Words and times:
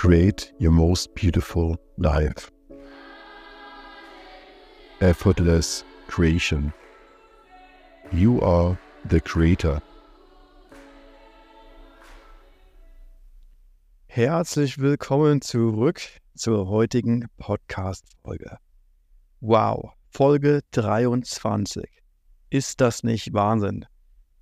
create 0.00 0.50
your 0.58 0.72
most 0.72 1.14
beautiful 1.14 1.76
life. 1.98 2.50
Effortless 5.02 5.84
creation. 6.06 6.72
You 8.10 8.40
are 8.40 8.78
the 9.04 9.20
creator. 9.20 9.82
Herzlich 14.06 14.78
willkommen 14.78 15.42
zurück 15.42 16.00
zur 16.34 16.66
heutigen 16.68 17.26
Podcast-Folge. 17.36 18.56
Wow, 19.42 19.90
Folge 20.08 20.62
23. 20.70 21.84
Ist 22.48 22.80
das 22.80 23.02
nicht 23.02 23.34
Wahnsinn? 23.34 23.84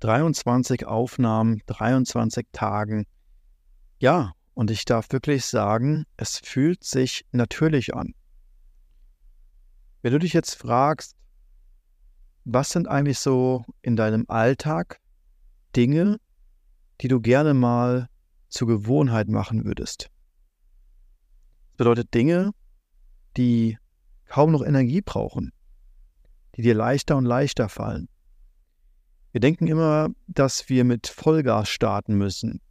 23 0.00 0.84
Aufnahmen, 0.84 1.62
23 1.64 2.46
Tagen. 2.52 3.06
Ja, 3.98 4.34
und 4.56 4.70
ich 4.70 4.86
darf 4.86 5.12
wirklich 5.12 5.44
sagen, 5.44 6.06
es 6.16 6.38
fühlt 6.38 6.82
sich 6.82 7.26
natürlich 7.30 7.94
an. 7.94 8.14
Wenn 10.00 10.12
du 10.12 10.18
dich 10.18 10.32
jetzt 10.32 10.54
fragst, 10.54 11.14
was 12.46 12.70
sind 12.70 12.88
eigentlich 12.88 13.18
so 13.18 13.66
in 13.82 13.96
deinem 13.96 14.24
Alltag 14.28 14.98
Dinge, 15.76 16.18
die 17.02 17.08
du 17.08 17.20
gerne 17.20 17.52
mal 17.52 18.08
zur 18.48 18.66
Gewohnheit 18.66 19.28
machen 19.28 19.66
würdest? 19.66 20.08
Das 21.72 21.76
bedeutet 21.76 22.14
Dinge, 22.14 22.52
die 23.36 23.76
kaum 24.24 24.52
noch 24.52 24.62
Energie 24.62 25.02
brauchen, 25.02 25.52
die 26.56 26.62
dir 26.62 26.74
leichter 26.74 27.18
und 27.18 27.26
leichter 27.26 27.68
fallen. 27.68 28.08
Wir 29.32 29.40
denken 29.42 29.66
immer, 29.66 30.08
dass 30.28 30.70
wir 30.70 30.84
mit 30.84 31.08
Vollgas 31.08 31.68
starten 31.68 32.16
müssen. 32.16 32.62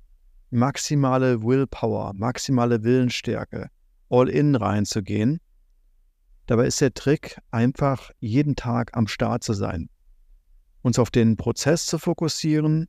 Maximale 0.55 1.44
Willpower, 1.44 2.14
maximale 2.14 2.82
Willensstärke, 2.82 3.70
all 4.09 4.30
in 4.30 4.55
reinzugehen. 4.55 5.41
Dabei 6.46 6.68
ist 6.68 6.79
der 6.79 6.93
Trick, 6.93 7.38
einfach 7.52 8.12
jeden 8.20 8.55
Tag 8.55 8.96
am 8.96 9.07
Start 9.07 9.44
zu 9.44 9.52
sein, 9.52 9.90
uns 10.82 10.98
auf 10.98 11.12
den 11.12 11.35
Prozess 11.35 11.85
zu 11.85 11.99
fokussieren, 11.99 12.88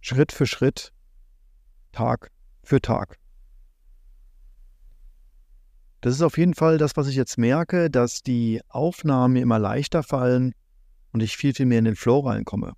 Schritt 0.00 0.30
für 0.30 0.46
Schritt, 0.46 0.92
Tag 1.90 2.30
für 2.62 2.80
Tag. 2.80 3.18
Das 6.02 6.14
ist 6.14 6.22
auf 6.22 6.38
jeden 6.38 6.54
Fall 6.54 6.78
das, 6.78 6.96
was 6.96 7.08
ich 7.08 7.16
jetzt 7.16 7.36
merke, 7.36 7.90
dass 7.90 8.22
die 8.22 8.60
Aufnahmen 8.68 9.34
mir 9.34 9.42
immer 9.42 9.58
leichter 9.58 10.04
fallen, 10.04 10.54
und 11.10 11.20
ich 11.20 11.36
viel, 11.36 11.52
viel 11.52 11.66
mehr 11.66 11.80
in 11.80 11.84
den 11.84 11.96
Flow 11.96 12.20
reinkomme. 12.20 12.74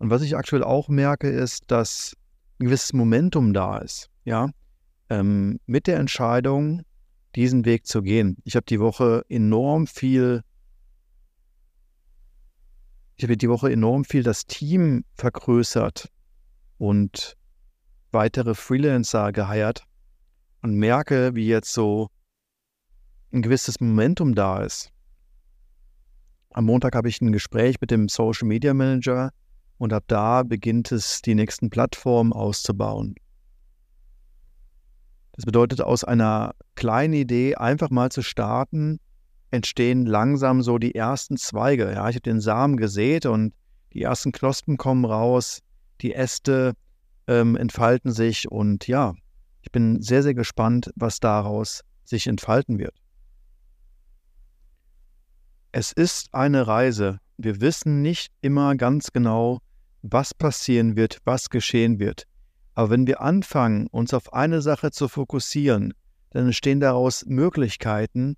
Und 0.00 0.08
was 0.08 0.22
ich 0.22 0.34
aktuell 0.34 0.64
auch 0.64 0.88
merke, 0.88 1.28
ist, 1.28 1.70
dass 1.70 2.16
ein 2.58 2.64
gewisses 2.64 2.94
Momentum 2.94 3.52
da 3.52 3.78
ist, 3.78 4.08
ja, 4.24 4.48
ähm, 5.10 5.60
mit 5.66 5.86
der 5.86 5.98
Entscheidung, 5.98 6.82
diesen 7.34 7.66
Weg 7.66 7.86
zu 7.86 8.00
gehen. 8.00 8.38
Ich 8.44 8.56
habe 8.56 8.64
die 8.64 8.80
Woche 8.80 9.26
enorm 9.28 9.86
viel, 9.86 10.42
ich 13.16 13.24
habe 13.24 13.36
die 13.36 13.50
Woche 13.50 13.70
enorm 13.70 14.06
viel 14.06 14.22
das 14.22 14.46
Team 14.46 15.04
vergrößert 15.16 16.10
und 16.78 17.36
weitere 18.10 18.54
Freelancer 18.54 19.32
geheiert 19.32 19.84
und 20.62 20.76
merke, 20.76 21.34
wie 21.34 21.46
jetzt 21.46 21.74
so 21.74 22.08
ein 23.32 23.42
gewisses 23.42 23.80
Momentum 23.80 24.34
da 24.34 24.62
ist. 24.62 24.90
Am 26.52 26.64
Montag 26.64 26.94
habe 26.94 27.10
ich 27.10 27.20
ein 27.20 27.32
Gespräch 27.32 27.82
mit 27.82 27.90
dem 27.90 28.08
Social 28.08 28.48
Media 28.48 28.72
Manager 28.72 29.30
und 29.80 29.94
ab 29.94 30.04
da 30.08 30.42
beginnt 30.42 30.92
es, 30.92 31.22
die 31.22 31.34
nächsten 31.34 31.70
Plattformen 31.70 32.34
auszubauen. 32.34 33.14
Das 35.32 35.46
bedeutet, 35.46 35.80
aus 35.80 36.04
einer 36.04 36.54
kleinen 36.74 37.14
Idee 37.14 37.54
einfach 37.54 37.88
mal 37.88 38.12
zu 38.12 38.20
starten, 38.20 39.00
entstehen 39.50 40.04
langsam 40.04 40.60
so 40.60 40.76
die 40.76 40.94
ersten 40.94 41.38
Zweige. 41.38 41.84
Ja, 41.94 42.10
ich 42.10 42.16
habe 42.16 42.20
den 42.20 42.42
Samen 42.42 42.76
gesät 42.76 43.24
und 43.24 43.54
die 43.94 44.02
ersten 44.02 44.32
Knospen 44.32 44.76
kommen 44.76 45.06
raus, 45.06 45.60
die 46.02 46.12
Äste 46.12 46.74
ähm, 47.26 47.56
entfalten 47.56 48.12
sich 48.12 48.50
und 48.50 48.86
ja, 48.86 49.14
ich 49.62 49.72
bin 49.72 50.02
sehr, 50.02 50.22
sehr 50.22 50.34
gespannt, 50.34 50.90
was 50.94 51.20
daraus 51.20 51.84
sich 52.04 52.26
entfalten 52.26 52.78
wird. 52.78 53.00
Es 55.72 55.90
ist 55.90 56.34
eine 56.34 56.66
Reise. 56.66 57.18
Wir 57.38 57.62
wissen 57.62 58.02
nicht 58.02 58.30
immer 58.42 58.76
ganz 58.76 59.10
genau, 59.12 59.60
was 60.02 60.34
passieren 60.34 60.96
wird, 60.96 61.18
was 61.24 61.50
geschehen 61.50 61.98
wird. 61.98 62.24
Aber 62.74 62.90
wenn 62.90 63.06
wir 63.06 63.20
anfangen, 63.20 63.86
uns 63.88 64.14
auf 64.14 64.32
eine 64.32 64.62
Sache 64.62 64.90
zu 64.90 65.08
fokussieren, 65.08 65.92
dann 66.30 66.46
entstehen 66.46 66.80
daraus 66.80 67.26
Möglichkeiten, 67.26 68.36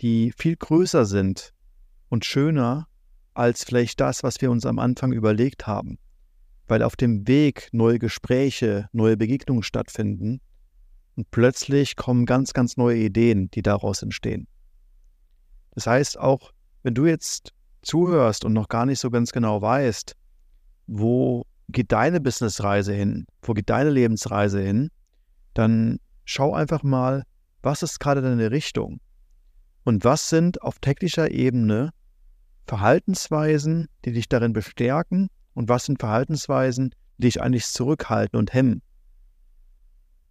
die 0.00 0.32
viel 0.36 0.56
größer 0.56 1.04
sind 1.04 1.52
und 2.08 2.24
schöner 2.24 2.88
als 3.34 3.64
vielleicht 3.64 4.00
das, 4.00 4.22
was 4.22 4.40
wir 4.40 4.50
uns 4.50 4.64
am 4.66 4.78
Anfang 4.78 5.12
überlegt 5.12 5.66
haben. 5.66 5.98
Weil 6.66 6.82
auf 6.82 6.96
dem 6.96 7.28
Weg 7.28 7.68
neue 7.72 7.98
Gespräche, 7.98 8.88
neue 8.92 9.16
Begegnungen 9.16 9.62
stattfinden 9.62 10.40
und 11.16 11.30
plötzlich 11.30 11.96
kommen 11.96 12.26
ganz, 12.26 12.52
ganz 12.52 12.76
neue 12.76 12.98
Ideen, 12.98 13.50
die 13.50 13.62
daraus 13.62 14.02
entstehen. 14.02 14.48
Das 15.72 15.86
heißt, 15.86 16.18
auch 16.18 16.52
wenn 16.82 16.94
du 16.94 17.06
jetzt 17.06 17.52
zuhörst 17.82 18.44
und 18.44 18.52
noch 18.52 18.68
gar 18.68 18.86
nicht 18.86 19.00
so 19.00 19.10
ganz 19.10 19.32
genau 19.32 19.60
weißt, 19.60 20.16
wo 20.86 21.44
geht 21.68 21.92
deine 21.92 22.20
Businessreise 22.20 22.92
hin, 22.92 23.26
wo 23.42 23.54
geht 23.54 23.70
deine 23.70 23.90
Lebensreise 23.90 24.60
hin, 24.60 24.90
dann 25.54 25.98
schau 26.24 26.54
einfach 26.54 26.82
mal, 26.82 27.24
was 27.62 27.82
ist 27.82 28.00
gerade 28.00 28.22
deine 28.22 28.50
Richtung 28.50 29.00
und 29.84 30.04
was 30.04 30.28
sind 30.28 30.62
auf 30.62 30.78
technischer 30.78 31.30
Ebene 31.30 31.90
Verhaltensweisen, 32.66 33.88
die 34.04 34.12
dich 34.12 34.28
darin 34.28 34.52
bestärken 34.52 35.28
und 35.54 35.68
was 35.68 35.84
sind 35.84 36.00
Verhaltensweisen, 36.00 36.94
die 37.18 37.26
dich 37.26 37.42
eigentlich 37.42 37.66
zurückhalten 37.66 38.38
und 38.38 38.52
hemmen. 38.52 38.82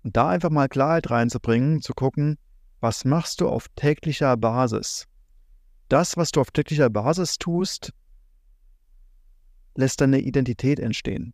Und 0.04 0.18
da 0.18 0.30
einfach 0.30 0.50
mal 0.50 0.68
Klarheit 0.68 1.10
reinzubringen, 1.10 1.82
zu 1.82 1.94
gucken, 1.94 2.38
was 2.80 3.06
machst 3.06 3.40
du 3.40 3.48
auf 3.48 3.68
täglicher 3.76 4.36
Basis? 4.36 5.08
das, 5.94 6.18
was 6.18 6.32
du 6.32 6.42
auf 6.42 6.50
täglicher 6.50 6.90
Basis 6.90 7.38
tust, 7.38 7.94
lässt 9.76 10.02
deine 10.02 10.20
Identität 10.20 10.80
entstehen, 10.80 11.34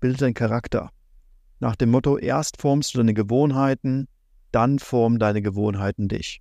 bildet 0.00 0.22
deinen 0.22 0.34
Charakter. 0.34 0.90
Nach 1.60 1.76
dem 1.76 1.90
Motto, 1.90 2.18
erst 2.18 2.60
formst 2.60 2.94
du 2.94 2.98
deine 2.98 3.14
Gewohnheiten, 3.14 4.08
dann 4.52 4.78
formen 4.78 5.18
deine 5.18 5.42
Gewohnheiten 5.42 6.08
dich. 6.08 6.40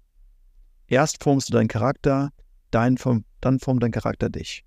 Erst 0.87 1.23
formst 1.23 1.49
du 1.49 1.53
deinen 1.53 1.67
Charakter, 1.67 2.31
dann 2.71 2.97
formt 2.97 3.25
dein 3.41 3.91
Charakter 3.91 4.29
dich. 4.29 4.63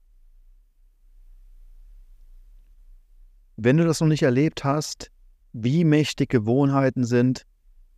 Wenn 3.57 3.77
du 3.77 3.85
das 3.85 4.01
noch 4.01 4.09
nicht 4.09 4.23
erlebt 4.23 4.65
hast, 4.65 5.11
wie 5.53 5.85
mächtig 5.85 6.31
Gewohnheiten 6.31 7.05
sind, 7.05 7.47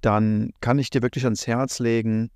dann 0.00 0.52
kann 0.60 0.78
ich 0.78 0.90
dir 0.90 1.02
wirklich 1.02 1.24
ans 1.24 1.46
Herz 1.46 1.78
legen, 1.78 2.30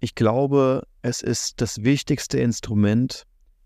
ich 0.00 0.14
glaube, 0.14 0.86
es 1.02 1.22
ist 1.22 1.60
das 1.60 1.82
wichtigste 1.82 2.38
Instrument, 2.38 3.24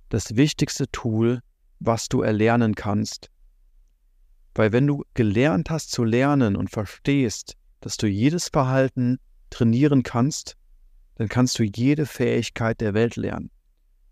das 0.09 0.37
wichtigste 0.37 0.91
Tool, 0.91 1.41
was 1.81 2.09
du 2.09 2.23
erlernen 2.23 2.75
kannst. 2.75 3.31
Weil 4.55 4.73
wenn 4.73 4.87
du 4.87 5.05
gelernt 5.15 5.71
hast 5.71 5.91
zu 5.91 6.05
lernen 6.05 6.57
und 6.57 6.71
verstehst, 6.71 7.57
dass 7.81 7.97
du 7.97 8.07
jedes 8.07 8.49
Verhalten 8.49 9.19
trainieren 9.51 10.03
kannst, 10.03 10.57
dann 11.15 11.29
kannst 11.29 11.59
du 11.59 11.65
jede 11.65 12.07
Fähigkeit 12.07 12.81
der 12.81 12.95
Welt 12.95 13.17
lernen. 13.17 13.51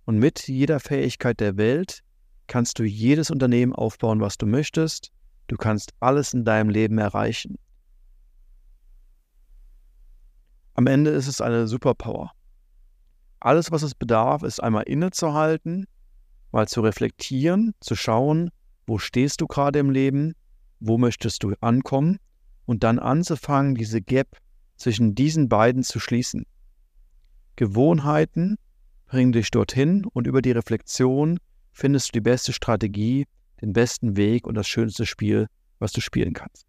Und 0.04 0.18
mit 0.18 0.46
jeder 0.46 0.78
Fähigkeit 0.80 1.40
der 1.40 1.56
Welt 1.56 2.02
kannst 2.46 2.78
du 2.78 2.84
jedes 2.84 3.30
Unternehmen 3.30 3.72
aufbauen, 3.72 4.20
was 4.20 4.38
du 4.38 4.46
möchtest. 4.46 5.10
Du 5.48 5.56
kannst 5.56 5.94
alles 6.00 6.32
in 6.32 6.44
deinem 6.44 6.70
Leben 6.70 6.98
erreichen. 6.98 7.56
Am 10.74 10.86
Ende 10.86 11.10
ist 11.10 11.26
es 11.26 11.40
eine 11.40 11.66
Superpower. 11.66 12.32
Alles, 13.40 13.70
was 13.70 13.82
es 13.82 13.94
bedarf, 13.94 14.42
ist 14.42 14.62
einmal 14.62 14.84
innezuhalten, 14.84 15.86
mal 16.52 16.68
zu 16.68 16.80
reflektieren, 16.80 17.74
zu 17.80 17.94
schauen, 17.94 18.50
wo 18.86 18.98
stehst 18.98 19.40
du 19.40 19.46
gerade 19.46 19.78
im 19.78 19.90
Leben, 19.90 20.34
wo 20.80 20.98
möchtest 20.98 21.42
du 21.42 21.54
ankommen 21.60 22.18
und 22.64 22.84
dann 22.84 22.98
anzufangen, 22.98 23.74
diese 23.74 24.00
Gap 24.00 24.36
zwischen 24.76 25.14
diesen 25.14 25.48
beiden 25.48 25.82
zu 25.82 26.00
schließen. 26.00 26.44
Gewohnheiten 27.56 28.56
bringen 29.06 29.32
dich 29.32 29.50
dorthin 29.50 30.04
und 30.04 30.26
über 30.26 30.42
die 30.42 30.50
Reflexion 30.50 31.38
findest 31.72 32.08
du 32.08 32.12
die 32.12 32.20
beste 32.20 32.52
Strategie, 32.52 33.26
den 33.62 33.72
besten 33.72 34.16
Weg 34.16 34.46
und 34.46 34.54
das 34.54 34.68
schönste 34.68 35.06
Spiel, 35.06 35.46
was 35.78 35.92
du 35.92 36.00
spielen 36.00 36.34
kannst. 36.34 36.66